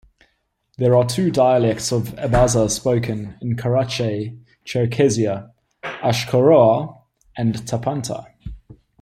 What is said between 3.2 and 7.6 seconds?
in Karachay-Cherkessia: "Ashkharua" and